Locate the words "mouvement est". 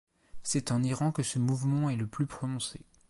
1.37-1.95